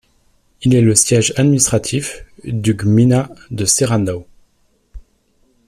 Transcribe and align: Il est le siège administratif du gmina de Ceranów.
Il 0.63 0.73
est 0.73 0.81
le 0.81 0.95
siège 0.95 1.31
administratif 1.37 2.25
du 2.43 2.73
gmina 2.73 3.29
de 3.51 3.65
Ceranów. 3.65 4.23